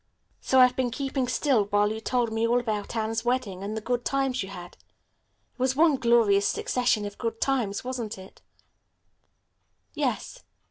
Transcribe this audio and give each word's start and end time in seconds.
So 0.39 0.59
I've 0.59 0.75
been 0.75 0.89
keeping 0.89 1.27
still 1.27 1.65
while 1.65 1.91
you 1.91 2.01
told 2.01 2.33
me 2.33 2.47
all 2.47 2.59
about 2.59 2.95
Anne's 2.95 3.23
wedding 3.23 3.61
and 3.63 3.77
the 3.77 3.81
good 3.81 4.03
times 4.03 4.41
you 4.41 4.49
had. 4.49 4.73
It 4.73 5.59
was 5.59 5.75
one 5.75 5.95
glorious 5.97 6.47
succession 6.47 7.05
of 7.05 7.19
good 7.19 7.39
times, 7.39 7.83
wasn't 7.83 8.17
it?" 8.17 8.41
"Yes." 9.93 10.43